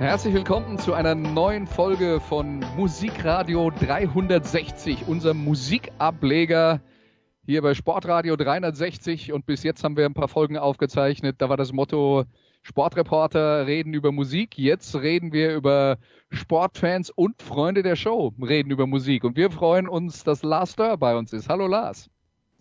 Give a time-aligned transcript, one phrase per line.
[0.00, 6.80] Herzlich willkommen zu einer neuen Folge von Musikradio 360, unserem Musikableger
[7.46, 9.32] hier bei Sportradio 360.
[9.32, 11.36] Und bis jetzt haben wir ein paar Folgen aufgezeichnet.
[11.38, 12.24] Da war das Motto
[12.62, 14.58] Sportreporter reden über Musik.
[14.58, 15.98] Jetzt reden wir über
[16.30, 19.22] Sportfans und Freunde der Show reden über Musik.
[19.22, 21.48] Und wir freuen uns, dass Lars Dörr bei uns ist.
[21.48, 22.10] Hallo Lars.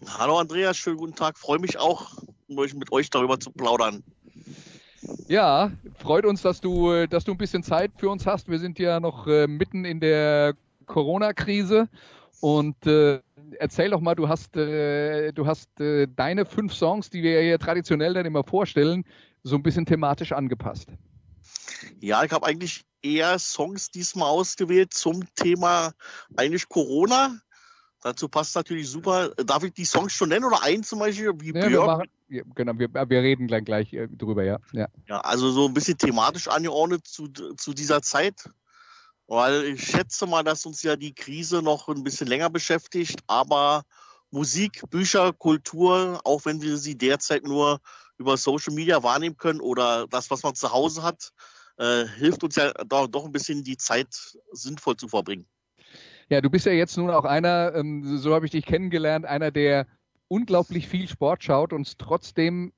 [0.05, 1.39] Hallo Andreas, schönen guten Tag.
[1.39, 2.11] Freue mich auch,
[2.47, 4.03] mit euch darüber zu plaudern.
[5.27, 8.49] Ja, freut uns, dass du, dass du ein bisschen Zeit für uns hast.
[8.49, 11.88] Wir sind ja noch äh, mitten in der Corona-Krise
[12.39, 13.21] und äh,
[13.59, 17.58] erzähl doch mal, du hast, äh, du hast äh, deine fünf Songs, die wir ja
[17.58, 19.05] traditionell dann immer vorstellen,
[19.44, 20.89] so ein bisschen thematisch angepasst.
[21.99, 25.94] Ja, ich habe eigentlich eher Songs diesmal ausgewählt zum Thema
[26.36, 27.38] eigentlich Corona.
[28.03, 29.29] Dazu passt natürlich super.
[29.29, 31.31] Darf ich die Songs schon nennen oder einen zum Beispiel?
[31.39, 34.59] Wie ja, wir machen, genau, wir, wir reden gleich, gleich äh, drüber, ja.
[34.73, 34.89] ja.
[35.07, 38.49] Ja, also so ein bisschen thematisch angeordnet zu, zu dieser Zeit.
[39.27, 43.83] Weil ich schätze mal, dass uns ja die Krise noch ein bisschen länger beschäftigt, aber
[44.31, 47.79] Musik, Bücher, Kultur, auch wenn wir sie derzeit nur
[48.17, 51.31] über Social Media wahrnehmen können oder das, was man zu Hause hat,
[51.77, 55.47] äh, hilft uns ja doch, doch ein bisschen die Zeit sinnvoll zu verbringen.
[56.29, 59.52] Ja, du bist ja jetzt nun auch einer, ähm, so habe ich dich kennengelernt, einer,
[59.52, 59.88] der
[60.27, 62.73] unglaublich viel Sport schaut und es trotzdem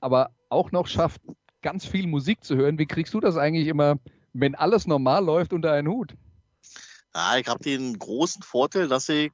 [0.00, 1.20] aber auch noch schafft,
[1.62, 2.78] ganz viel Musik zu hören.
[2.78, 3.98] Wie kriegst du das eigentlich immer,
[4.32, 6.14] wenn alles normal läuft, unter einen Hut?
[7.14, 9.32] Ja, ich habe den großen Vorteil, dass ich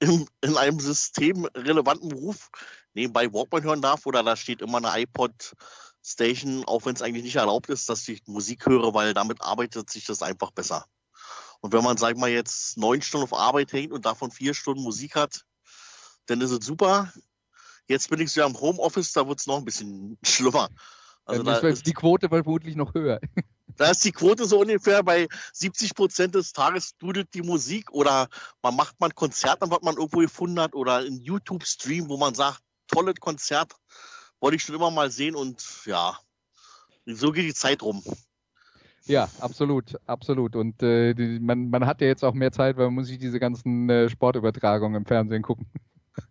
[0.00, 2.48] in, in einem systemrelevanten Beruf
[2.94, 5.54] nebenbei Walkman hören darf oder da steht immer eine iPod
[6.02, 9.90] Station, auch wenn es eigentlich nicht erlaubt ist, dass ich Musik höre, weil damit arbeitet
[9.90, 10.86] sich das einfach besser.
[11.60, 14.82] Und wenn man, sag mal, jetzt neun Stunden auf Arbeit hängt und davon vier Stunden
[14.82, 15.44] Musik hat,
[16.26, 17.12] dann ist es super.
[17.86, 20.68] Jetzt bin ich so am Homeoffice, da wird es noch ein bisschen schlimmer.
[21.24, 23.20] Also da ist die Quote vermutlich noch höher.
[23.76, 28.28] Da ist die Quote so ungefähr bei 70 Prozent des Tages dudelt die Musik oder
[28.60, 32.34] man macht mal ein Konzert, was man irgendwo gefunden hat oder ein YouTube-Stream, wo man
[32.34, 33.72] sagt, tolles Konzert,
[34.38, 36.18] wollte ich schon immer mal sehen und ja,
[37.06, 38.02] so geht die Zeit rum.
[39.06, 40.56] Ja, absolut, absolut.
[40.56, 43.18] Und äh, die, man, man hat ja jetzt auch mehr Zeit, weil man muss sich
[43.18, 45.66] diese ganzen äh, Sportübertragungen im Fernsehen gucken.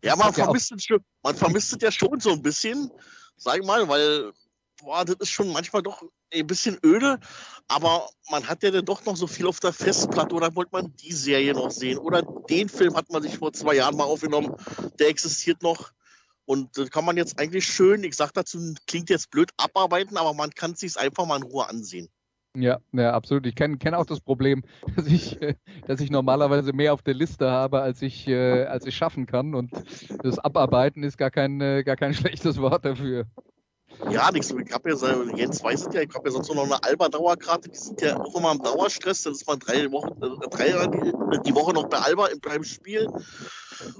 [0.03, 2.91] Ja, man vermisst, es schon, man vermisst es ja schon so ein bisschen,
[3.37, 4.33] sag ich mal, weil
[4.81, 6.03] boah, das ist schon manchmal doch
[6.33, 7.19] ein bisschen öde,
[7.67, 10.95] aber man hat ja dann doch noch so viel auf der Festplatte oder wollte man
[10.97, 14.55] die Serie noch sehen oder den Film hat man sich vor zwei Jahren mal aufgenommen,
[14.99, 15.91] der existiert noch.
[16.45, 20.33] Und das kann man jetzt eigentlich schön, ich sag dazu, klingt jetzt blöd, abarbeiten, aber
[20.33, 22.09] man kann es sich einfach mal in Ruhe ansehen.
[22.55, 23.45] Ja, ja, absolut.
[23.45, 24.63] Ich kenne kenn auch das Problem,
[24.95, 25.55] dass ich, äh,
[25.87, 29.53] dass ich normalerweise mehr auf der Liste habe, als ich, äh, als ich schaffen kann.
[29.53, 29.71] Und
[30.23, 33.25] das Abarbeiten ist gar kein, äh, gar kein schlechtes Wort dafür.
[34.09, 34.51] Ja, nichts.
[34.51, 37.69] Ich habe ja, Jens weiß es ja, ich habe ja sonst noch eine Alba-Dauerkarte.
[37.69, 39.23] Die sind ja auch immer im Dauerstress.
[39.23, 40.87] Dann ist man drei Wochen, äh, drei
[41.45, 43.07] die, Woche noch bei Alba einem Spiel.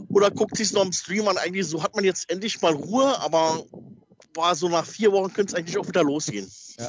[0.10, 1.38] Oder guckt sich noch im Stream an.
[1.38, 3.64] Eigentlich so hat man jetzt endlich mal Ruhe, aber
[4.36, 6.50] war so nach vier Wochen könnte es eigentlich auch wieder losgehen.
[6.78, 6.88] Ja.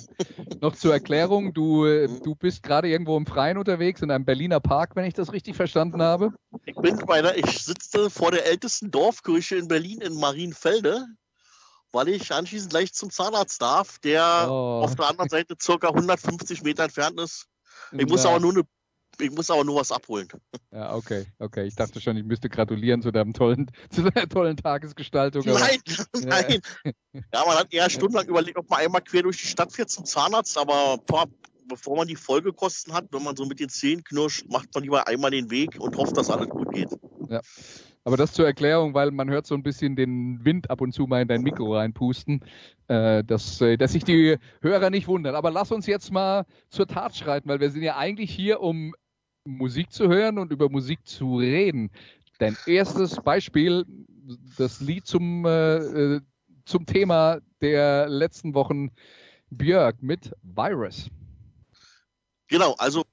[0.60, 1.84] Noch zur Erklärung, du,
[2.22, 5.56] du bist gerade irgendwo im Freien unterwegs, in einem Berliner Park, wenn ich das richtig
[5.56, 6.32] verstanden habe.
[6.64, 11.06] Ich bin bei der, ich sitze vor der ältesten Dorfkirche in Berlin in Marienfelde,
[11.92, 14.82] weil ich anschließend gleich zum Zahnarzt darf, der oh.
[14.84, 17.46] auf der anderen Seite circa 150 Meter entfernt ist.
[17.92, 18.62] Ich muss aber nur eine
[19.20, 20.28] ich muss aber nur was abholen.
[20.72, 21.64] Ja, okay, okay.
[21.66, 25.44] Ich dachte schon, ich müsste gratulieren zu deinem tollen, zu deiner tollen Tagesgestaltung.
[25.44, 25.80] Nein,
[26.24, 26.60] nein.
[26.84, 30.04] Ja, man hat eher stundenlang überlegt, ob man einmal quer durch die Stadt fährt zum
[30.04, 31.26] Zahnarzt, aber boah,
[31.68, 35.06] bevor man die Folgekosten hat, wenn man so mit den Zähnen knirscht, macht man lieber
[35.06, 36.90] einmal den Weg und hofft, dass alles gut geht.
[37.28, 37.40] Ja.
[38.04, 41.06] Aber das zur Erklärung, weil man hört so ein bisschen den Wind ab und zu
[41.06, 42.40] mal in dein Mikro reinpusten,
[42.88, 45.34] äh, dass, äh, dass sich die Hörer nicht wundern.
[45.34, 48.94] Aber lass uns jetzt mal zur Tat schreiten, weil wir sind ja eigentlich hier, um
[49.44, 51.90] Musik zu hören und über Musik zu reden.
[52.38, 53.84] Dein erstes Beispiel,
[54.56, 56.20] das Lied zum, äh, äh
[56.64, 58.90] zum Thema der letzten Wochen,
[59.50, 61.10] Björk mit Virus.
[62.48, 63.04] Genau, also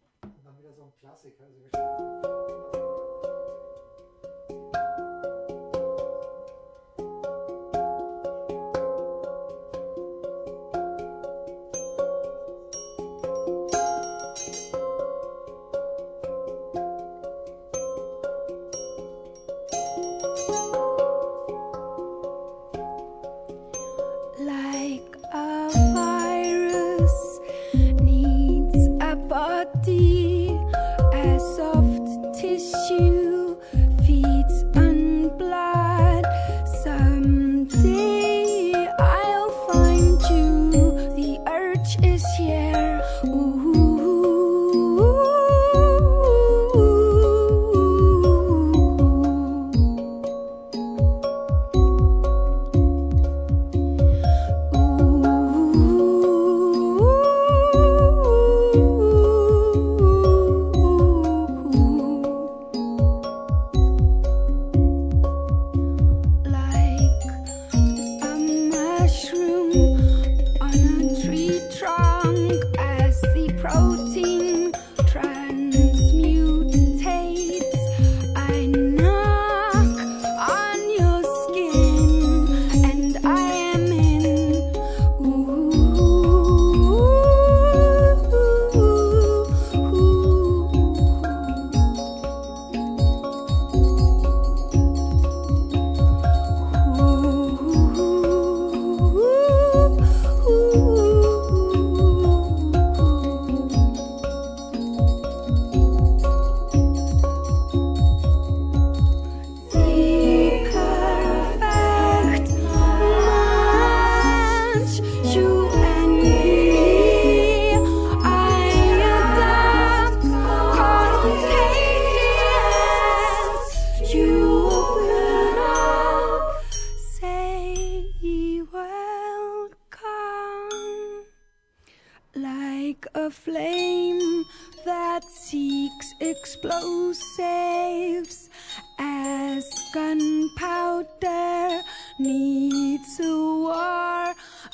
[140.97, 141.83] gunpowder
[142.19, 144.33] needs a war.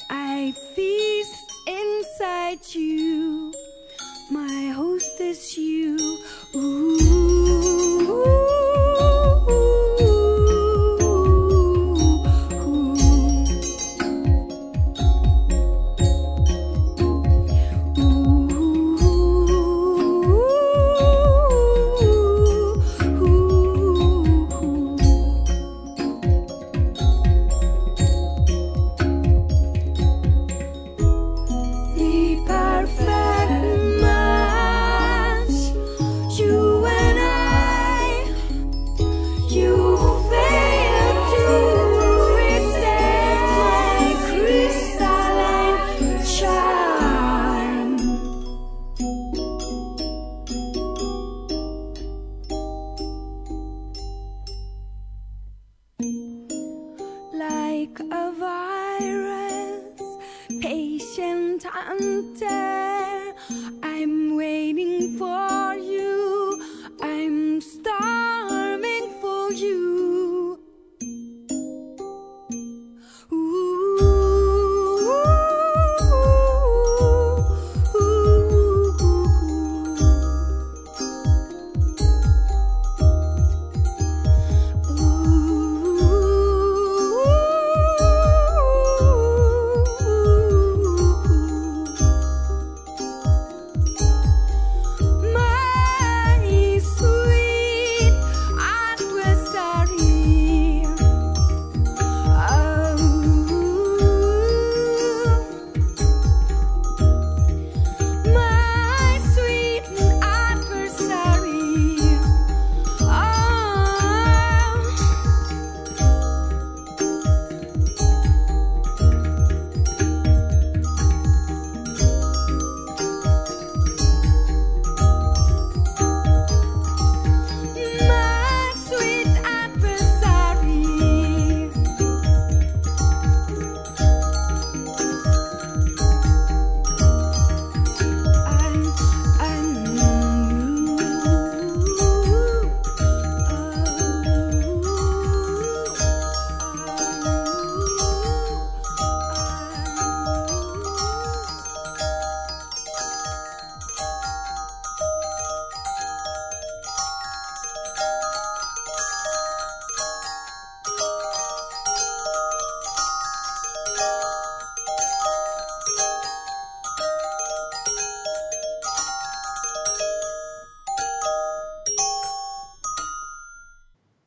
[0.10, 3.54] I feast inside you.
[4.32, 6.23] My host is you.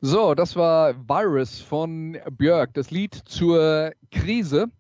[0.09, 4.71] So, das war Virus von Björk, das Lied zur Krise.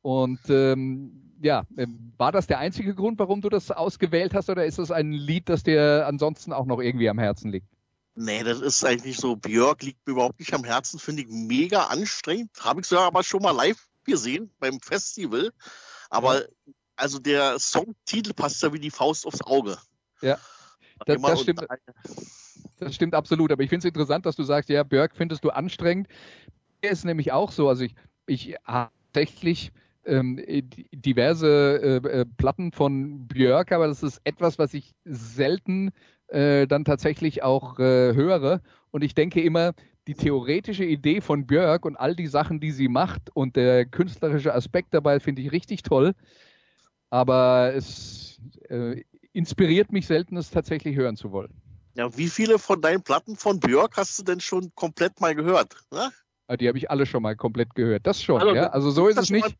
[0.00, 4.64] Und ähm, ja, ähm, war das der einzige Grund, warum du das ausgewählt hast, oder
[4.64, 7.66] ist das ein Lied, das dir ansonsten auch noch irgendwie am Herzen liegt?
[8.14, 9.34] Nee, das ist eigentlich so.
[9.34, 12.52] Björk liegt mir überhaupt nicht am Herzen, finde ich mega anstrengend.
[12.60, 15.50] Habe ich sogar aber schon mal live gesehen beim Festival.
[16.10, 16.44] Aber
[16.94, 19.78] also der Songtitel passt ja wie die Faust aufs Auge.
[20.20, 20.38] Ja,
[21.04, 21.66] das, das stimmt.
[22.78, 25.50] Das stimmt absolut, aber ich finde es interessant, dass du sagst, ja, Björk findest du
[25.50, 26.08] anstrengend.
[26.82, 27.94] Er ist nämlich auch so, also ich,
[28.26, 29.72] ich habe tatsächlich
[30.04, 35.92] ähm, di- diverse äh, äh, Platten von Björk, aber das ist etwas, was ich selten
[36.28, 38.60] äh, dann tatsächlich auch äh, höre.
[38.90, 39.74] Und ich denke immer,
[40.06, 44.54] die theoretische Idee von Björk und all die Sachen, die sie macht und der künstlerische
[44.54, 46.14] Aspekt dabei finde ich richtig toll.
[47.10, 49.02] Aber es äh,
[49.32, 51.52] inspiriert mich selten, es tatsächlich hören zu wollen.
[51.96, 55.76] Ja, wie viele von deinen Platten von Björk hast du denn schon komplett mal gehört?
[55.90, 56.12] Ne?
[56.46, 58.06] Ah, Die habe ich alle schon mal komplett gehört.
[58.06, 58.68] Das schon, Also, ja.
[58.68, 59.56] Also so ist es nicht.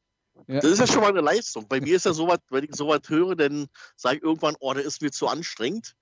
[0.47, 0.61] Ja.
[0.61, 1.67] Das ist ja schon mal eine Leistung.
[1.67, 4.85] Bei mir ist ja sowas, wenn ich sowas höre, dann sage ich irgendwann, oh, das
[4.85, 5.95] ist mir zu anstrengend.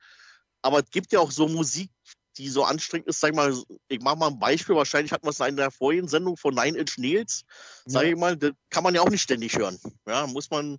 [0.61, 1.91] Aber es gibt ja auch so Musik,
[2.37, 3.21] die so anstrengend ist.
[3.21, 3.55] Sag ich mal,
[3.87, 4.75] ich mache mal ein Beispiel.
[4.75, 7.45] Wahrscheinlich hatten wir es in der vorigen Sendung von Nine Inch Nails.
[7.87, 8.09] Sag Ja.
[8.11, 9.79] ich mal, das kann man ja auch nicht ständig hören.
[10.05, 10.79] Ja, muss man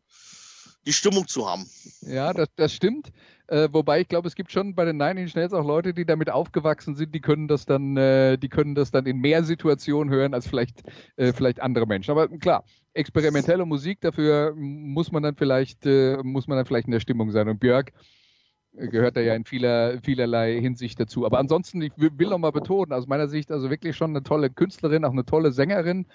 [0.85, 1.67] die Stimmung zu haben.
[2.01, 3.11] Ja, das, das stimmt.
[3.47, 6.05] Äh, wobei ich glaube, es gibt schon bei den Nine Inch Nails auch Leute, die
[6.05, 10.11] damit aufgewachsen sind, die können das dann, äh, die können das dann in mehr Situationen
[10.11, 10.83] hören als vielleicht,
[11.17, 12.11] äh, vielleicht andere Menschen.
[12.11, 16.91] Aber klar, experimentelle Musik, dafür muss man dann vielleicht, äh, muss man dann vielleicht in
[16.93, 17.47] der Stimmung sein.
[17.47, 17.91] Und Björk
[18.77, 21.25] äh, gehört da ja in vieler, vielerlei Hinsicht dazu.
[21.25, 24.23] Aber ansonsten, ich will, will noch mal betonen, aus meiner Sicht also wirklich schon eine
[24.23, 26.07] tolle Künstlerin, auch eine tolle Sängerin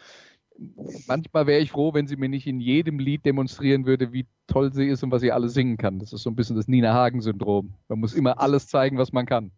[1.06, 4.72] manchmal wäre ich froh, wenn sie mir nicht in jedem Lied demonstrieren würde, wie toll
[4.72, 5.98] sie ist und was sie alles singen kann.
[5.98, 7.74] Das ist so ein bisschen das Nina Hagen-Syndrom.
[7.88, 9.50] Man muss immer alles zeigen, was man kann.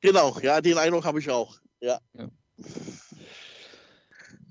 [0.00, 1.56] Genau, ja, den Eindruck habe ich auch.
[1.80, 1.98] Ja.
[2.14, 2.28] ja.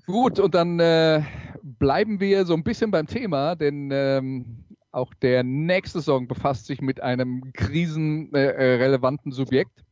[0.06, 1.22] Gut, und dann äh,
[1.62, 6.80] bleiben wir so ein bisschen beim Thema, denn ähm, auch der nächste Song befasst sich
[6.80, 9.84] mit einem krisenrelevanten äh, Subjekt.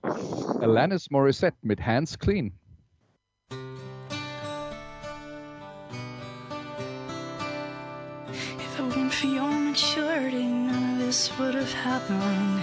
[0.61, 2.53] Alanis Morissette mit Hands Clean.
[8.93, 12.61] wasn't for your maturity, none of this would have happened.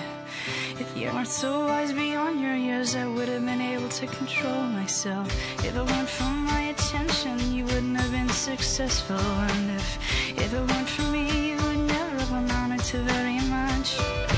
[0.80, 4.62] If you weren't so wise beyond your years, I would have been able to control
[4.80, 5.28] myself.
[5.66, 9.18] If it weren't for my attention, you wouldn't have been successful.
[9.18, 14.29] And if, if it weren't for me, you would never have amounted to very much.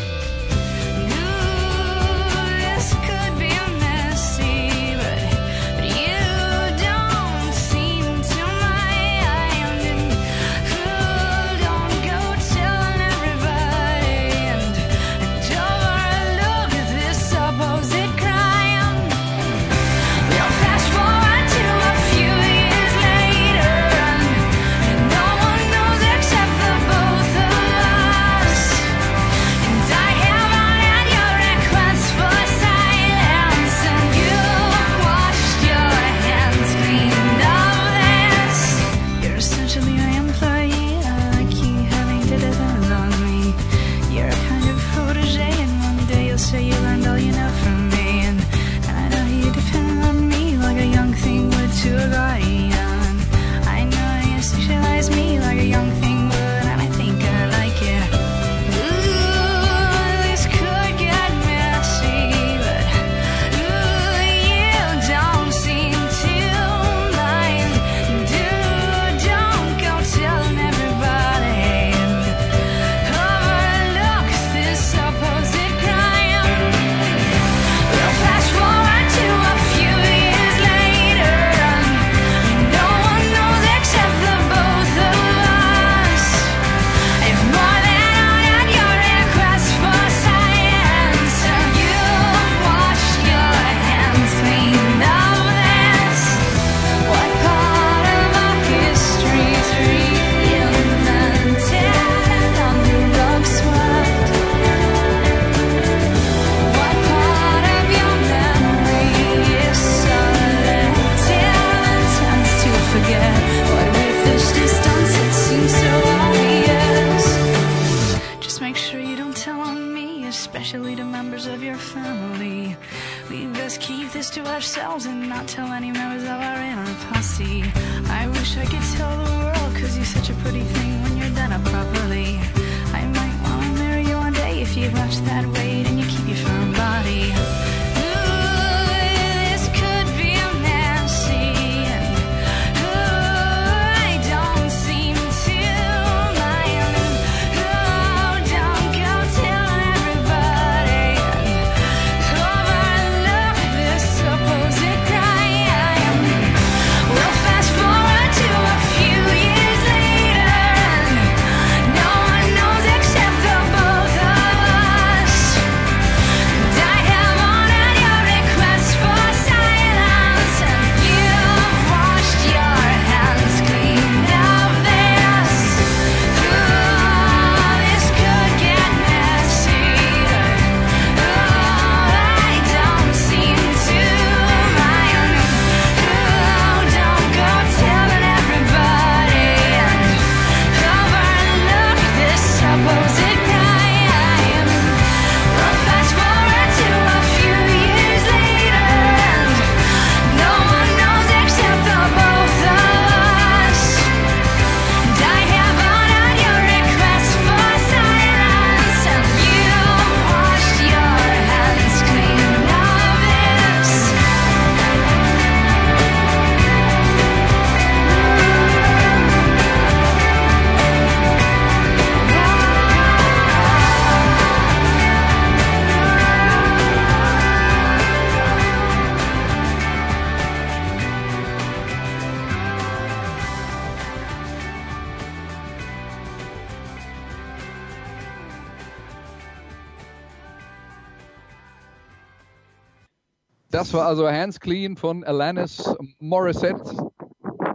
[243.92, 245.84] Das war also Hands Clean von Alanis
[246.20, 247.12] Morissette.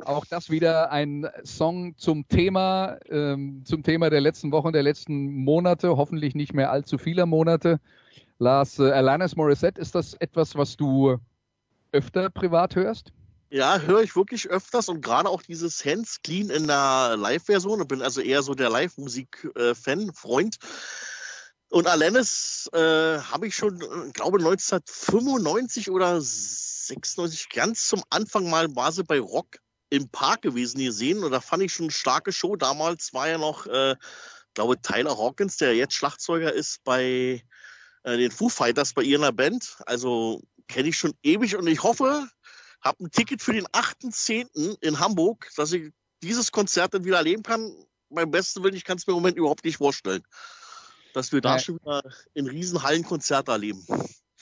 [0.07, 5.27] Auch das wieder ein Song zum Thema, ähm, zum Thema der letzten Wochen, der letzten
[5.45, 7.81] Monate, hoffentlich nicht mehr allzu vieler Monate.
[8.39, 11.19] Lars, äh, Alanis Morissette, ist das etwas, was du
[11.93, 13.13] öfter privat hörst?
[13.51, 17.89] Ja, höre ich wirklich öfters und gerade auch dieses Hands Clean in der Live-Version Ich
[17.89, 20.57] bin also eher so der Live-Musik-Fan, äh, Freund.
[21.69, 22.79] Und Alanis äh,
[23.19, 29.19] habe ich schon, äh, glaube 1995 oder 96 ganz zum Anfang mal war sie bei
[29.19, 29.59] Rock
[29.91, 32.57] im Park gewesen gesehen und da fand ich schon eine starke Show.
[32.57, 33.97] Damals war ja noch, äh,
[34.55, 37.43] glaube Tyler Hawkins, der jetzt Schlagzeuger ist bei
[38.05, 39.77] äh, den Foo Fighters bei ihrer Band.
[39.87, 42.29] Also kenne ich schon ewig und ich hoffe,
[42.81, 44.79] habe ein Ticket für den 8.10.
[44.81, 47.73] in Hamburg, dass ich dieses Konzert dann wieder erleben kann.
[48.09, 50.23] Beim besten Willen, ich kann es mir im Moment überhaupt nicht vorstellen,
[51.17, 51.59] dass wir da Ja.
[51.59, 52.03] schon wieder
[52.35, 53.83] in Riesenhallen Konzerte erleben.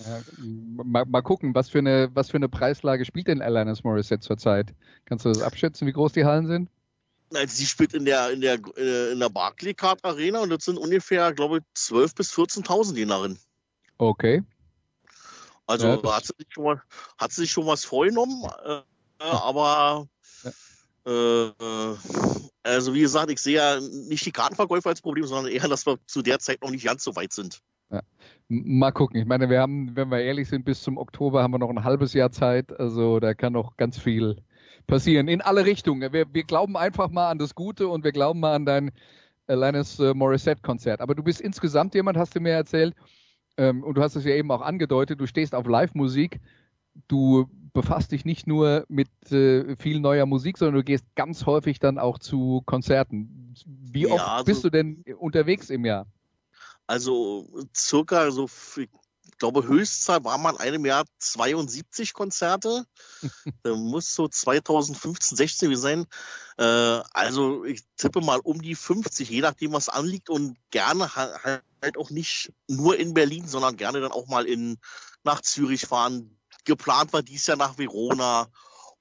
[0.04, 4.26] Ja, mal, mal gucken, was für, eine, was für eine Preislage spielt denn Alanis Morissette
[4.26, 4.74] zurzeit?
[5.04, 6.68] Kannst du das abschätzen, wie groß die Hallen sind?
[7.30, 10.76] Nein, sie spielt in der, in der, äh, in der Barclaycard Arena und das sind
[10.76, 13.38] ungefähr, glaube ich, 12.000 bis 14.000 je darin.
[13.98, 14.42] Okay.
[15.68, 16.82] Also Ja, hat, sie sich schon mal,
[17.18, 18.82] hat sie sich schon was vorgenommen, äh,
[19.20, 20.08] aber
[20.42, 20.50] äh,
[21.07, 25.99] also wie gesagt, ich sehe ja nicht die Kartenverkäufer als Problem, sondern eher, dass wir
[26.07, 27.61] zu der Zeit noch nicht ganz so weit sind.
[27.90, 29.21] M- Mal gucken.
[29.21, 31.85] Ich meine, wir haben, wenn wir ehrlich sind, bis zum Oktober haben wir noch ein
[31.85, 32.79] halbes Jahr Zeit.
[32.79, 34.37] Also da kann noch ganz viel
[34.87, 35.29] passieren.
[35.29, 36.12] In alle Richtungen.
[36.12, 38.90] Wir, wir glauben einfach mal an das Gute und wir glauben mal an dein
[39.47, 41.01] Alanis äh, Morissette-Konzert.
[41.01, 42.95] Aber du bist insgesamt jemand, hast du mir erzählt,
[43.57, 46.40] ähm, und du hast es ja eben auch angedeutet, du stehst auf Live-Musik.
[47.09, 51.80] Du befasst dich nicht nur mit äh, viel neuer Musik, sondern du gehst ganz häufig
[51.80, 53.54] dann auch zu Konzerten.
[53.66, 56.07] Wie Ja, oft also- bist du denn unterwegs im Jahr?
[56.87, 58.88] Also circa so, ich
[59.38, 62.85] glaube, Höchstzahl war mal in einem Jahr 72 Konzerte.
[63.62, 66.07] da muss so 2015, 16 wie sein.
[66.59, 71.61] Äh, also ich tippe mal um die 50, je nachdem, was anliegt und gerne ha-
[71.83, 74.76] halt auch nicht nur in Berlin, sondern gerne dann auch mal in,
[75.24, 76.37] nach Zürich fahren.
[76.64, 78.48] Geplant war dies Jahr nach Verona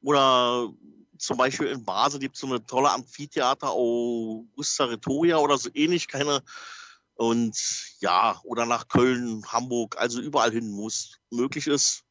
[0.02, 0.70] oder
[1.18, 6.08] zum Beispiel in Basel gibt es so eine tolle Amphitheater, Augusta Retoria oder so ähnlich,
[6.08, 6.42] keine
[7.16, 7.56] und
[8.00, 12.04] ja, oder nach Köln, Hamburg, also überall hin, wo es möglich ist.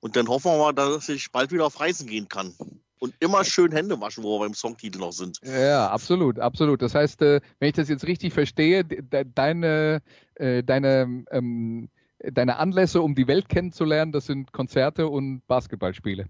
[0.00, 2.54] Und dann hoffen wir mal, dass ich bald wieder auf Reisen gehen kann.
[2.98, 5.38] Und immer schön Hände waschen, wo wir beim Songtitel noch sind.
[5.42, 6.80] Ja, absolut, absolut.
[6.80, 10.02] Das heißt, äh, wenn ich das jetzt richtig verstehe, de de deine,
[10.34, 11.90] äh, deine, ähm,
[12.32, 16.26] deine Anlässe, um die Welt kennenzulernen, das sind Konzerte und Basketballspiele.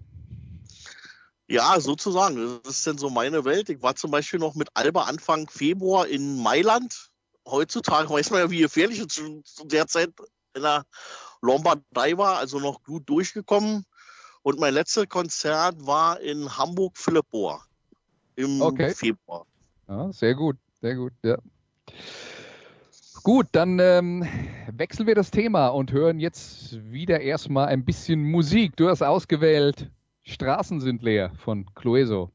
[1.47, 2.59] Ja, sozusagen.
[2.63, 3.69] Das ist denn so meine Welt.
[3.69, 7.09] Ich war zum Beispiel noch mit Alba Anfang Februar in Mailand.
[7.47, 10.11] Heutzutage weiß man ja, wie gefährlich es zu der Zeit
[10.53, 10.83] in der
[11.41, 13.85] Lombardei war, also noch gut durchgekommen.
[14.41, 17.63] Und mein letztes Konzert war in Hamburg Philippor
[18.35, 18.93] im Okay.
[18.93, 19.45] Februar.
[19.87, 21.37] Ja, sehr gut, sehr gut, ja.
[23.27, 24.25] Gut, dann ähm,
[24.71, 28.77] wechseln wir das Thema und hören jetzt wieder erstmal ein bisschen Musik.
[28.77, 29.91] Du hast ausgewählt
[30.23, 32.31] Straßen sind leer von Clueso.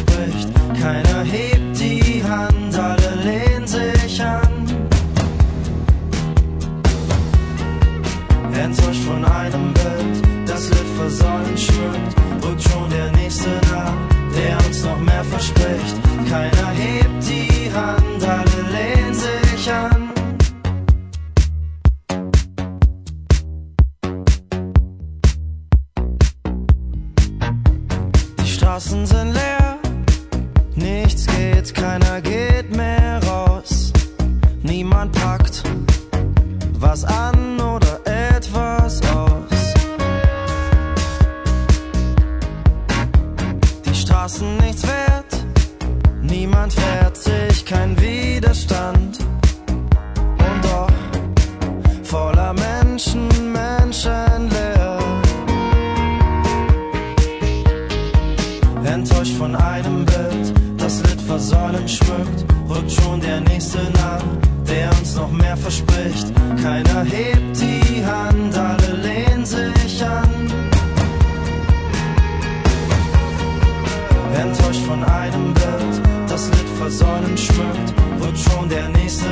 [0.00, 1.11] Noch mehr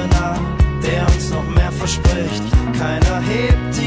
[0.08, 0.38] nah,
[0.82, 2.42] der uns noch mehr verspricht.
[2.78, 3.79] Keiner hebt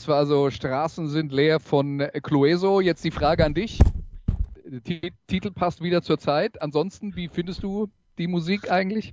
[0.00, 2.80] das war also Straßen sind leer von Clueso.
[2.80, 3.80] Jetzt die Frage an dich.
[4.82, 6.62] T Titel passt wieder zur Zeit.
[6.62, 9.12] Ansonsten, wie findest du die Musik eigentlich?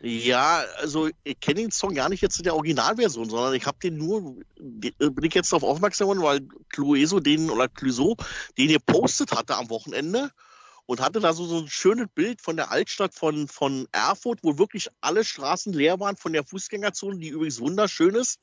[0.00, 3.76] Ja, also ich kenne den Song gar nicht jetzt in der Originalversion, sondern ich habe
[3.82, 8.16] den nur, bin ich jetzt darauf aufmerksam geworden, weil Clueso den oder Clueso
[8.56, 10.30] den gepostet hatte am Wochenende
[10.86, 14.56] und hatte da so, so ein schönes Bild von der Altstadt von, von Erfurt, wo
[14.56, 18.40] wirklich alle Straßen leer waren von der Fußgängerzone, die übrigens wunderschön ist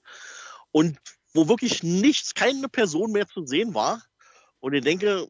[0.71, 0.99] und
[1.33, 4.01] wo wirklich nichts, keine Person mehr zu sehen war.
[4.59, 5.27] Und ich denke,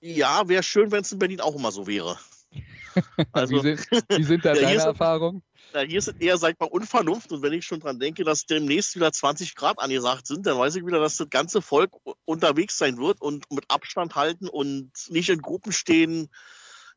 [0.00, 2.18] Ja, wäre schön, wenn es in Berlin auch immer so wäre.
[3.32, 5.42] Also, wie, sind, wie sind da Ja, deine Erfahrungen?
[5.72, 7.30] Na, hier ist eher, sag ich mal, Unvernunft.
[7.30, 10.74] Und wenn ich schon dran denke, dass demnächst wieder 20 Grad angesagt sind, dann weiß
[10.74, 11.92] ich wieder, dass das ganze Volk
[12.24, 16.28] unterwegs sein wird und mit Abstand halten und nicht in Gruppen stehen,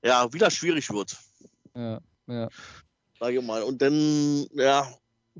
[0.03, 1.15] ja, wieder schwierig wird,
[1.75, 2.49] Ja, ja.
[3.19, 3.61] sage ich mal.
[3.63, 4.91] Und dann, ja,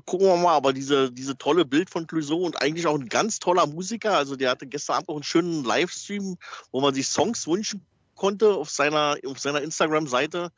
[0.04, 0.54] gucken wir mal.
[0.54, 4.16] Aber diese, diese tolle Bild von Clouseau und eigentlich auch ein ganz toller Musiker.
[4.16, 6.36] Also der hatte gestern Abend auch einen schönen Livestream,
[6.72, 10.50] wo man sich Songs wünschen konnte auf seiner, auf seiner Instagram-Seite.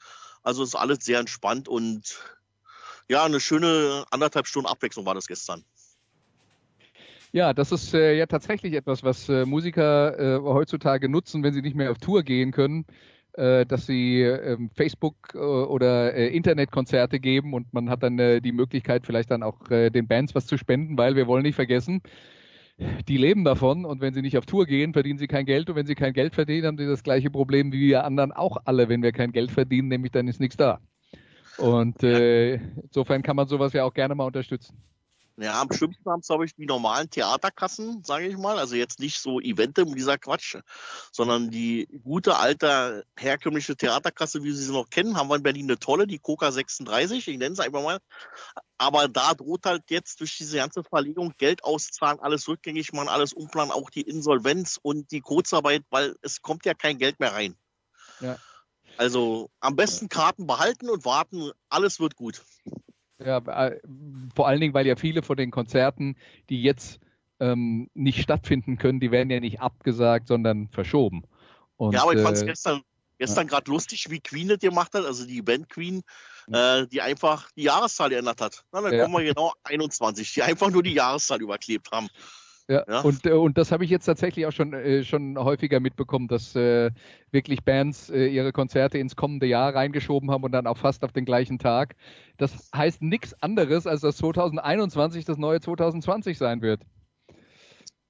[0.42, 2.18] Also ist alles sehr entspannt und
[3.09, 5.64] ja, eine schöne anderthalb Stunden Abwechslung war das gestern.
[7.33, 11.62] Ja, das ist äh, ja tatsächlich etwas, was äh, Musiker äh, heutzutage nutzen, wenn sie
[11.62, 12.87] nicht mehr auf Tour gehen können,
[13.66, 18.53] dass sie ähm, Facebook äh, oder äh, Internetkonzerte geben und man hat dann äh, die
[18.53, 22.01] Möglichkeit, vielleicht dann auch äh, den Bands was zu spenden, weil wir wollen nicht vergessen,
[23.09, 25.77] die leben davon und wenn sie nicht auf Tour gehen, verdienen sie kein Geld und
[25.77, 28.88] wenn sie kein Geld verdienen, haben sie das gleiche Problem wie wir anderen auch alle,
[28.88, 30.81] wenn wir kein Geld verdienen, nämlich dann ist nichts da.
[31.59, 34.77] Und äh, insofern kann man sowas ja auch gerne mal unterstützen.
[35.38, 38.59] Ja, am schlimmsten haben es, glaube ich, die normalen Theaterkassen, sage ich mal.
[38.59, 40.57] Also jetzt nicht so Evente, dieser Quatsch,
[41.12, 45.66] sondern die gute alte herkömmliche Theaterkasse, wie Sie sie noch kennen, haben wir in Berlin
[45.66, 47.99] eine tolle, die Coca 36, ich nenne sie einfach mal.
[48.79, 53.35] Aber da droht halt jetzt durch diese ganze Verlegung Geld auszahlen, alles rückgängig machen, alles
[53.35, 57.57] umplanen, auch die Insolvenz und die Kurzarbeit, weil es kommt ja kein Geld mehr rein.
[58.20, 58.38] Ja.
[58.96, 62.42] Also am besten Karten behalten und warten, alles wird gut.
[63.26, 63.80] Ja, äh,
[64.36, 66.16] vor allen Dingen, weil ja viele von den Konzerten,
[66.48, 67.00] die jetzt
[67.40, 71.24] ähm, nicht stattfinden können, die werden ja nicht abgesagt, sondern verschoben.
[71.76, 72.82] Und, ja, aber ich fand es äh, gestern,
[73.18, 76.02] gestern gerade lustig, wie Queen das gemacht hat, also die Band Queen,
[76.52, 78.64] äh, die einfach die Jahreszahl geändert hat.
[78.70, 79.02] Na, dann Ja.
[79.02, 82.08] kommen wir genau 21, die einfach nur die Jahreszahl überklebt haben.
[82.68, 83.00] Ja, Ja.
[83.00, 86.57] Und, äh, und das habe ich jetzt tatsächlich auch schon, äh, schon häufiger mitbekommen, dass
[86.57, 86.90] äh,
[87.31, 91.12] wirklich Bands äh, ihre Konzerte ins kommende Jahr reingeschoben haben und dann auch fast auf
[91.12, 91.94] den gleichen Tag.
[92.38, 96.83] Das heißt nichts anderes, als dass 2021 das neue 2020 sein wird.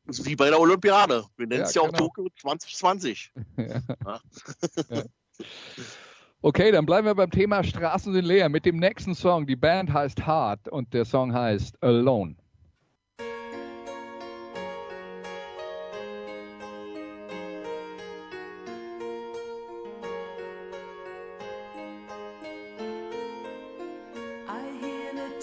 [0.07, 1.25] Das ist wie bei der Olympiade.
[1.37, 2.07] Wir nennen Ja, es ja, auch genau.
[2.07, 3.33] Tokio 2020.
[6.42, 9.47] Okay, dann bleiben wir beim Thema Straßen sind leer mit dem nächsten Song.
[9.47, 12.37] Die Band heißt Hard und der Song heißt Alone.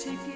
[0.03, 0.32] take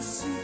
[0.00, 0.39] see.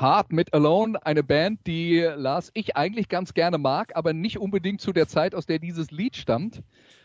[0.00, 4.80] Hard mit Alone, eine Band, die Lars ich eigentlich ganz gerne mag, aber nicht unbedingt
[4.80, 6.62] zu der Zeit, aus der dieses Lied stammt.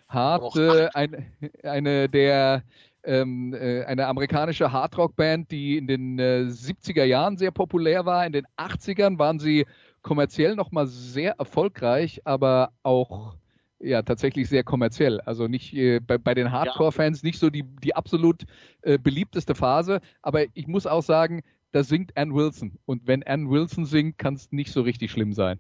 [0.08, 1.26] Hard, äh, ein,
[1.64, 2.64] eine der
[3.04, 8.26] ähm, äh, eine amerikanische Hardrock-Band, die in den äh, 70er Jahren sehr populär war.
[8.26, 9.66] In den 80ern waren sie
[10.02, 13.36] kommerziell nochmal sehr erfolgreich, aber auch
[13.80, 15.20] ja tatsächlich sehr kommerziell.
[15.22, 18.44] Also nicht äh, bei, bei den Hardcore-Fans nicht so die, die absolut
[18.82, 20.02] äh, beliebteste Phase.
[20.22, 21.42] Aber ich muss auch sagen,
[21.76, 22.80] da singt Ann Wilson.
[22.86, 25.60] Und wenn Ann Wilson singt, kann es nicht so richtig schlimm sein.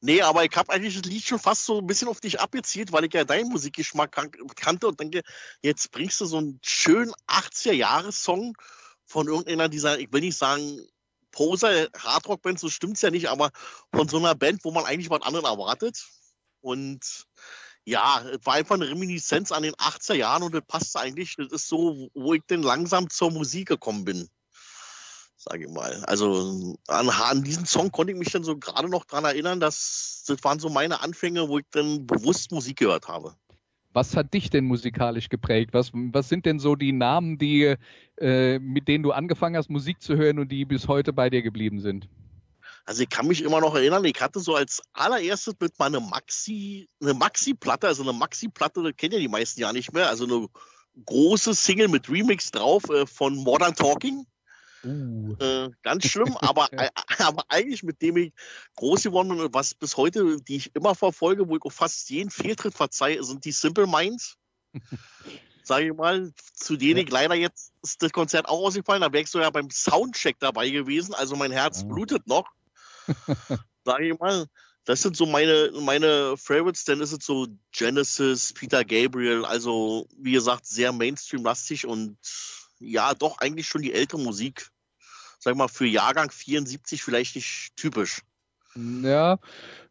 [0.00, 2.90] Nee, aber ich habe eigentlich das Lied schon fast so ein bisschen auf dich abgezielt,
[2.90, 5.22] weil ich ja deinen Musikgeschmack kan kannte und denke,
[5.62, 8.56] jetzt bringst du so einen schönen 80er-Jahres-Song
[9.04, 10.80] von irgendeiner dieser, ich will nicht sagen,
[11.30, 13.50] Poser, Hardrock-Band, so stimmt's ja nicht, aber
[13.94, 16.04] von so einer Band, wo man eigentlich was anderes erwartet.
[16.62, 17.26] Und
[17.84, 21.36] ja, es war einfach eine Reminiszenz an den 80er Jahren und das passt eigentlich.
[21.36, 24.28] Das ist so, wo ich denn langsam zur Musik gekommen bin.
[25.48, 26.02] Sage ich mal.
[26.06, 30.24] Also an, an diesen Song konnte ich mich dann so gerade noch dran erinnern, dass
[30.26, 33.34] das waren so meine Anfänge, wo ich dann bewusst Musik gehört habe.
[33.92, 35.70] Was hat dich denn musikalisch geprägt?
[35.72, 37.76] Was, was sind denn so die Namen, die,
[38.18, 41.42] äh, mit denen du angefangen hast, Musik zu hören und die bis heute bei dir
[41.42, 42.08] geblieben sind?
[42.84, 46.88] Also ich kann mich immer noch erinnern, ich hatte so als allererstes mit meiner Maxi,
[47.00, 50.46] eine Maxi-Platte, also eine Maxi-Platte, das kennen ja die meisten ja nicht mehr, also eine
[51.04, 54.26] große Single mit Remix drauf äh, von Modern Talking.
[54.86, 55.34] Uh.
[55.40, 56.68] Äh, ganz schlimm, aber,
[57.18, 58.32] aber eigentlich mit dem ich
[58.76, 62.08] groß geworden bin und was bis heute, die ich immer verfolge, wo ich auch fast
[62.10, 64.36] jeden Fehltritt verzeihe, sind die Simple Minds.
[65.64, 69.24] Sage ich mal, zu denen ich leider jetzt ist das Konzert auch ausgefallen, da wäre
[69.24, 71.88] ich so ja beim Soundcheck dabei gewesen, also mein Herz Oh.
[71.88, 72.46] blutet noch.
[73.84, 74.46] Sage ich mal.
[74.84, 80.30] Das sind so meine, meine Favorites, dann ist es so Genesis, Peter Gabriel, also wie
[80.30, 82.16] gesagt, sehr Mainstream-lastig und
[82.78, 84.70] ja, doch eigentlich schon die ältere Musik.
[85.38, 88.22] Sag mal, für Jahrgang 74 vielleicht nicht typisch.
[88.74, 89.38] Ja,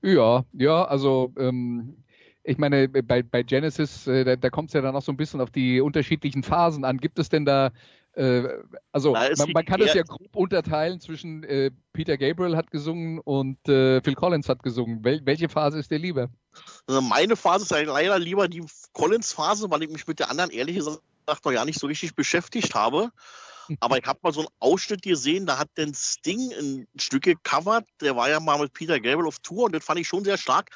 [0.01, 2.03] ja, ja, also ähm,
[2.43, 5.17] ich meine, bei, bei Genesis, äh, da, da kommt es ja dann auch so ein
[5.17, 6.97] bisschen auf die unterschiedlichen Phasen an.
[6.99, 7.71] Gibt es denn da,
[8.13, 8.43] äh,
[8.91, 12.69] also Na, es man, man kann eher- ja grob unterteilen zwischen äh, Peter Gabriel hat
[12.69, 15.03] gesungen und äh, Phil Collins hat gesungen.
[15.03, 16.29] Wel welche Phase ist dir lieber?
[16.85, 20.75] Also meine Phase ist leider lieber die Collins-Phase, weil ich mich mit der anderen ehrlich
[20.77, 23.11] gesagt noch ja nicht so richtig beschäftigt habe.
[23.79, 27.87] Aber ich habe mal so einen Ausschnitt gesehen, da hat den Sting ein Stück gecovert.
[28.01, 30.37] Der war ja mal mit Peter Gabriel auf Tour und das fand ich schon sehr
[30.37, 30.69] stark.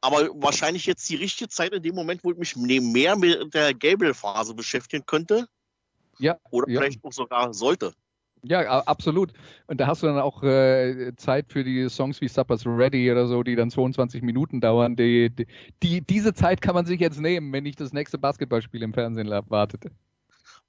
[0.00, 3.54] Aber wahrscheinlich jetzt die richtige Zeit in dem Moment, wo ich mich ne- mehr mit
[3.54, 5.48] der Gabriel-Phase beschäftigen könnte.
[6.18, 6.80] Ja, Oder ja.
[6.80, 7.94] vielleicht auch sogar sollte.
[8.46, 9.32] Ja, absolut.
[9.66, 13.26] Und da hast du dann auch äh, Zeit für die Songs wie Supper's Ready oder
[13.26, 14.96] so, die dann 22 Minuten dauern.
[14.96, 15.46] Die, die,
[15.82, 19.26] die, diese Zeit kann man sich jetzt nehmen, wenn nicht das nächste Basketballspiel im Fernsehen
[19.26, 19.84] la- wartet.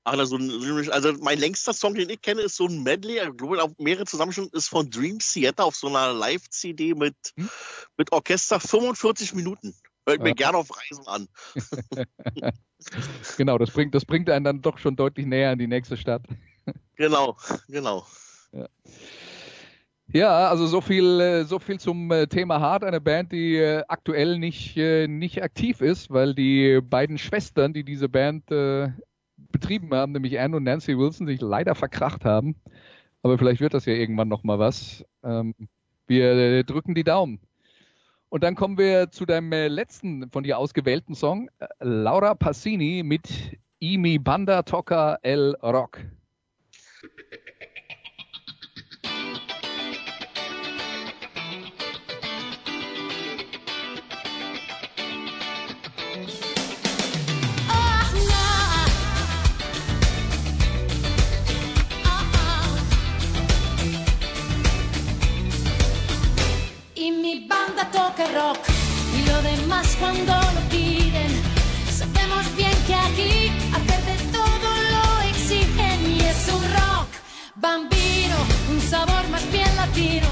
[0.06, 0.38] Ach, also,
[0.92, 4.06] also mein längster Song, den ich kenne, ist so ein Medley, ich glaube, auf mehrere
[4.06, 7.50] Zusammenschnitte, ist von Dream Theater auf so einer Live-CD mit, Hm?
[7.98, 9.74] mit Orchester 45 Minuten.
[10.08, 10.34] Hört mir Ja.
[10.36, 11.28] gerne auf Reisen an.
[13.38, 16.22] Genau, das bringt, das bringt einen dann doch schon deutlich näher an die nächste Stadt.
[16.96, 17.36] Genau,
[17.68, 18.06] genau.
[20.08, 24.38] Ja, also so viel, so viel zum äh, Thema Hart, eine Band, die äh, aktuell
[24.38, 28.46] nicht, äh, nicht aktiv ist, weil die beiden Schwestern, die diese Band
[29.52, 32.56] betrieben haben, nämlich Anne und Nancy Wilson, sich leider verkracht haben.
[33.24, 35.04] Aber vielleicht wird das ja irgendwann noch mal was.
[35.24, 35.56] Ähm,
[36.08, 37.40] wir drücken die Daumen.
[38.30, 43.28] Und dann kommen wir zu deinem letzten von dir ausgewählten Song, Laura Passini mit
[43.80, 46.00] Imi Banda Toca El Rock.
[67.96, 68.60] Toca rock
[69.18, 71.32] y lo demás cuando lo piden.
[72.00, 77.10] Sabemos bien que aquí hacer de todo lo exigen y es un rock
[77.56, 78.38] bambino,
[78.72, 80.28] un sabor más bien latino.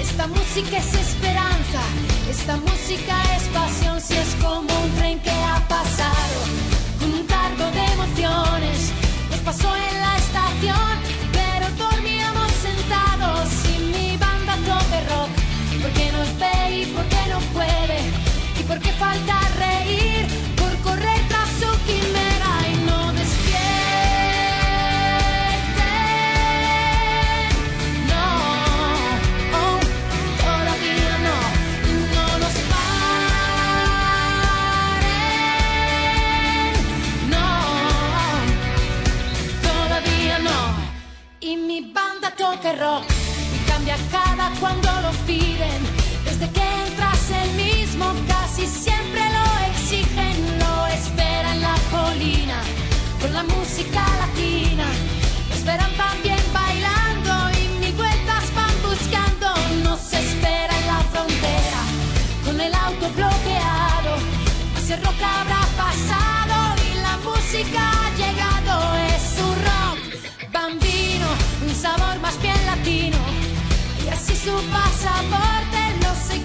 [0.00, 1.82] Esta música es esperanza,
[2.30, 6.21] esta música es pasión, si es como un tren que ha pasado
[19.12, 20.24] Falta reír
[20.56, 23.52] por correr caso quimera y no despierte,
[28.10, 28.26] no,
[29.60, 29.78] oh
[30.40, 31.38] todavía no,
[32.14, 32.88] no nos va,
[37.34, 37.48] no,
[39.68, 40.58] todavía no,
[41.38, 43.11] y mi banda toca rock.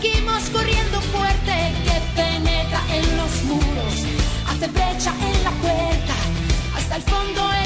[0.07, 4.05] Seguimos corriendo fuerte que penetra en los muros,
[4.47, 6.13] hace brecha en la puerta.
[6.75, 7.56] Hasta el fondo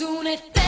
[0.00, 0.59] es una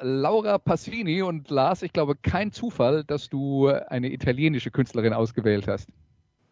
[0.00, 5.88] Laura Passini und Lars, ich glaube, kein Zufall, dass du eine italienische Künstlerin ausgewählt hast.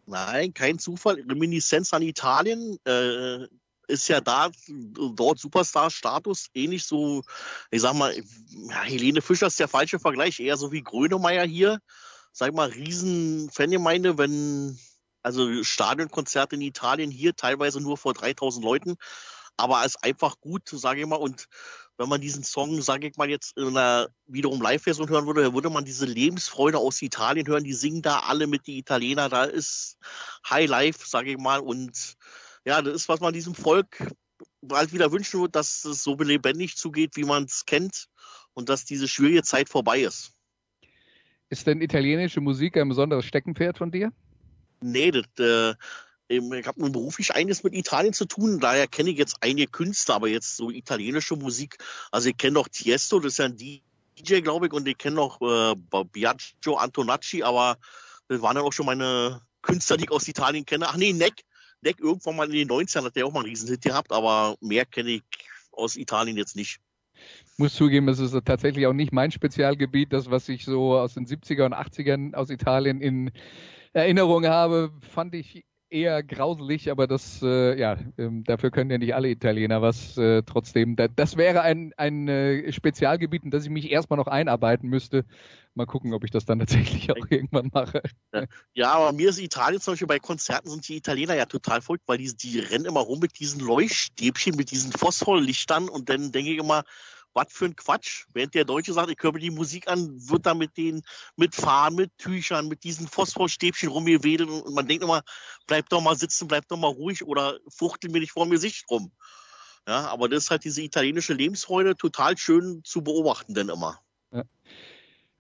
[0.07, 1.17] Nein, kein Zufall.
[1.29, 3.47] Reminiszenz an Italien äh,
[3.87, 7.23] ist ja da, dort Superstar-Status, ähnlich so,
[7.71, 8.15] ich sag mal,
[8.85, 11.81] Helene Fischer ist der falsche Vergleich, eher so wie Grönemeyer hier.
[12.33, 14.79] Sag mal, riesen Fangemeinde, wenn,
[15.23, 18.97] also Stadionkonzerte in Italien hier teilweise nur vor 3000 Leuten,
[19.57, 21.49] aber ist einfach gut, sage ich mal, und
[21.97, 25.71] wenn man diesen Song, sage ich mal, jetzt in einer wiederum Live-Version hören würde, würde
[25.71, 27.65] man diese Lebensfreude aus Italien hören.
[27.65, 29.29] Die singen da alle mit die Italiener.
[29.29, 29.97] Da ist
[30.51, 31.61] High Life, sage ich mal.
[31.61, 32.17] Und
[32.65, 34.13] ja, das ist, was man diesem Volk
[34.61, 38.07] bald wieder wünschen wird, dass es so lebendig zugeht, wie man es kennt
[38.55, 40.33] und dass diese schwierige Zeit vorbei ist.
[41.51, 44.13] Ist denn italienische Musik ein besonderes Steckenpferd von dir?
[44.81, 45.75] Nee, das, äh,
[46.29, 50.17] ich habe nun beruflich einiges mit Italien zu tun, daher kenne ich jetzt einige Künstler,
[50.17, 51.79] aber jetzt so italienische Musik,
[52.11, 55.17] also ich kenne noch Tiesto, das ist ja ein DJ, glaube ich, und ich kenne
[55.17, 55.75] noch äh,
[56.13, 57.77] Biagio Antonacci, aber
[58.29, 60.89] das waren dann auch schon meine Künstler, die ich aus Italien kenne.
[60.89, 61.45] Ach nee, Neck,
[61.83, 64.87] Neck irgendwann mal in den 90ern hat der auch mal einen Riesenhit gehabt, aber mehr
[64.87, 65.23] kenne ich
[65.73, 66.81] aus Italien jetzt nicht.
[67.15, 71.15] Ich muss zugeben, es ist tatsächlich auch nicht mein Spezialgebiet, das, was ich so aus
[71.15, 73.31] den 70er und 80ern aus Italien in
[73.93, 75.65] Erinnerung habe, fand ich
[75.95, 80.19] eher grauselig, aber das, äh, ja, ähm, dafür können ja nicht alle Italiener was.
[80.19, 84.27] Äh, trotzdem, da, das wäre ein, ein äh, Spezialgebiet, in das ich mich erstmal noch
[84.27, 85.25] einarbeiten müsste.
[85.75, 88.03] Mal gucken, ob ich das dann tatsächlich auch irgendwann mache.
[88.75, 92.05] Ja, aber mir ist Italien zum Beispiel bei Konzerten sind die Italiener ja total verrückt,
[92.07, 96.51] weil die, die rennen immer rum mit diesen Leuchtstäbchen, mit diesen Phosphorlichtern und dann denke
[96.51, 96.83] ich immer,
[97.35, 98.27] was für ein Quatsch.
[98.33, 101.03] Während der Deutsche sagt, ich höre mir die Musik an, wird da mit den,
[101.37, 105.23] mit Fahnen, mit Tüchern, mit diesen Phosphorstäbchen rumgewedelt und man denkt immer,
[105.67, 108.89] bleib doch mal sitzen, bleib doch mal ruhig oder fuchtel mir nicht vor mir Gesicht
[108.91, 109.11] rum.
[109.87, 114.01] Ja, aber das ist halt diese italienische Lebensfreude total schön zu beobachten denn immer.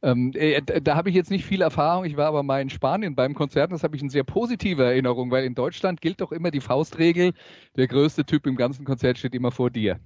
[0.04, 2.04] Ähm, äh, da habe ich jetzt nicht viel Erfahrung.
[2.04, 3.72] Ich war aber mal in Spanien beim Konzert.
[3.72, 7.32] Das habe ich eine sehr positive Erinnerung, weil in Deutschland gilt doch immer die Faustregel:
[7.76, 9.98] Der größte Typ im ganzen Konzert steht immer vor dir.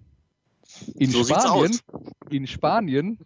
[0.97, 1.79] In So Spanien,
[2.31, 3.19] in Spanien,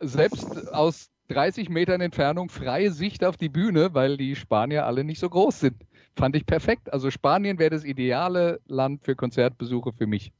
[0.00, 5.20] selbst aus 30 Metern Entfernung freie Sicht auf die Bühne, weil die Spanier alle nicht
[5.20, 5.76] so groß sind.
[6.16, 6.92] Fand ich perfekt.
[6.92, 10.32] Also Spanien wäre das ideale Land für Konzertbesuche für mich.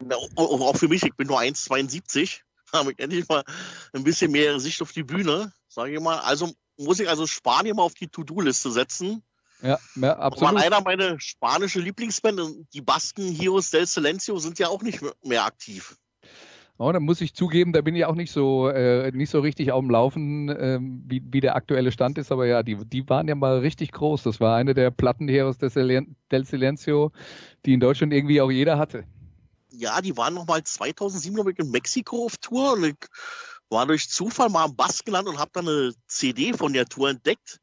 [0.00, 2.40] Na, Auch für mich, ich bin nur 1,72.
[2.72, 3.44] habe ich endlich mal
[3.92, 6.18] ein bisschen mehr Sicht auf die Bühne, sage ich mal.
[6.18, 9.22] Also muss ich also Spanien mal auf die To-Do-Liste setzen.
[9.64, 10.54] Ja, ja Aber absolut.
[10.54, 12.40] leider meine spanische Lieblingsband,
[12.74, 15.96] die Basken Heroes del Silencio, sind ja auch nicht mehr aktiv.
[16.76, 19.70] Oh, da muss ich zugeben, da bin ich auch nicht so äh, nicht so richtig
[19.70, 22.32] auf dem Laufen, ähm, wie, wie der aktuelle Stand ist.
[22.32, 24.24] Aber ja, die, die waren ja mal richtig groß.
[24.24, 27.12] Das war eine der Plattenheros des Silen- del Silencio,
[27.64, 29.04] die in Deutschland irgendwie auch jeder hatte.
[29.70, 32.96] Ja, die waren noch mal 2007 glaub ich, in Mexiko auf Tour und ich
[33.70, 37.60] war durch Zufall mal am Baskenland und habe dann eine CD von der Tour entdeckt.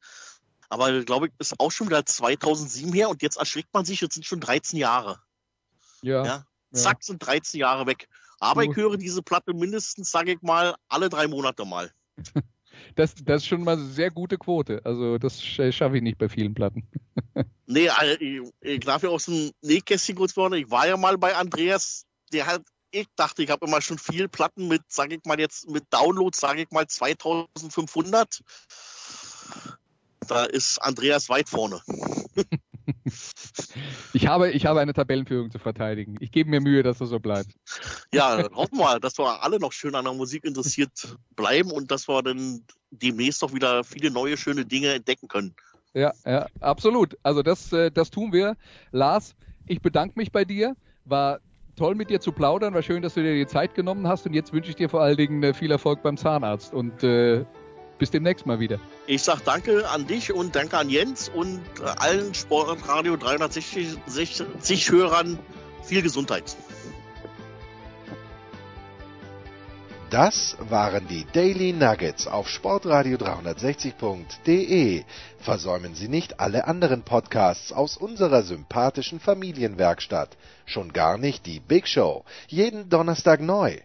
[0.71, 4.13] Aber glaube ich, ist auch schon wieder 2007 her und jetzt erschrickt man sich, jetzt
[4.13, 5.19] sind schon 13 Jahre.
[6.01, 6.25] Ja.
[6.25, 6.45] Ja.
[6.73, 8.07] Zack, sind 13 Jahre weg.
[8.39, 11.91] Aber ich höre diese Platte mindestens, sage ich mal, alle drei Monate mal.
[12.95, 14.81] Das, das ist schon mal eine sehr gute Quote.
[14.83, 16.87] Also das sch- schaffe ich nicht bei vielen Platten.
[17.67, 20.55] Nee, also, ich, ich darf ja aus dem Nähkästchen kurz worden.
[20.55, 24.27] Ich war ja mal bei Andreas, der hat, ich dachte, ich habe immer schon viel
[24.27, 28.41] Platten mit, sage ich mal jetzt, mit Downloads, sage ich mal 2500.
[30.27, 31.81] Da ist Andreas weit vorne.
[34.13, 36.17] Ich habe, ich habe eine Tabellenführung zu verteidigen.
[36.19, 37.49] Ich gebe mir Mühe, dass das so bleibt.
[38.13, 42.09] Ja, hoffen wir, dass wir alle noch schön an der Musik interessiert bleiben und dass
[42.09, 45.55] wir dann demnächst auch wieder viele neue schöne Dinge entdecken können.
[45.93, 47.17] Ja, ja, absolut.
[47.23, 48.57] Also das, äh, das tun wir.
[48.91, 49.35] Lars,
[49.67, 50.75] ich bedanke mich bei dir.
[51.05, 51.39] War
[51.77, 52.73] toll mit dir zu plaudern.
[52.73, 54.25] War schön, dass du dir die Zeit genommen hast.
[54.25, 56.73] Und jetzt wünsche ich dir vor allen Dingen äh, viel Erfolg beim Zahnarzt.
[56.73, 57.45] Und äh,
[58.01, 58.79] bis demnächst mal wieder.
[59.05, 64.89] Ich sag danke an dich und danke an Jens und äh, allen Sportradio 360 60
[64.89, 65.37] Hörern
[65.83, 66.55] viel Gesundheit.
[70.09, 75.03] Das waren die Daily Nuggets auf Sportradio 360.de.
[75.37, 80.37] Versäumen Sie nicht alle anderen Podcasts aus unserer sympathischen Familienwerkstatt.
[80.65, 82.25] Schon gar nicht die Big Show.
[82.47, 83.77] Jeden Donnerstag neu.